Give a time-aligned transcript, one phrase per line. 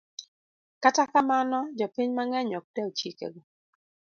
[0.83, 3.41] Kata kamano, jopiny mang'eny ok dew chikego.